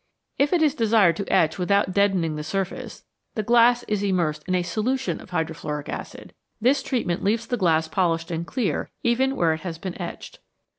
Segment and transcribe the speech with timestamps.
[0.39, 3.03] If it is desired to etch without deadening the surface,
[3.35, 7.87] the glass is immersed in a solution of hydrofluoric acid; this treatment leaves the glass
[7.87, 10.39] polished and clear even where it has been etched.